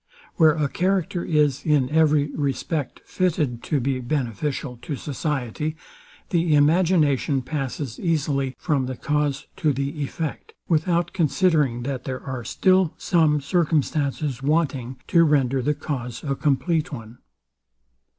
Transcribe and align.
Where 0.37 0.55
a 0.55 0.67
character 0.67 1.23
is, 1.23 1.63
in 1.63 1.87
every 1.91 2.31
respect, 2.33 3.01
fitted 3.05 3.61
to 3.65 3.79
be 3.79 3.99
beneficial 3.99 4.79
to 4.81 4.95
society, 4.95 5.75
the 6.31 6.55
imagination 6.55 7.43
passes 7.43 7.99
easily 7.99 8.55
from 8.57 8.87
the 8.87 8.97
cause 8.97 9.45
to 9.57 9.71
the 9.71 10.01
effect, 10.01 10.53
without 10.67 11.13
considering 11.13 11.83
that 11.83 12.05
there 12.05 12.23
are 12.23 12.43
some 12.43 13.41
circumstances 13.41 14.41
wanting 14.41 14.97
to 15.07 15.23
render 15.23 15.61
the 15.61 15.75
cause 15.75 16.23
a 16.23 16.35
complete 16.35 16.91
one. 16.91 17.19